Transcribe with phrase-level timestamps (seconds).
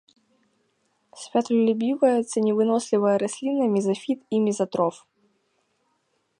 [1.23, 4.95] Святлолюбівая, ценевынослівая расліна, мезафіт і мезатроф.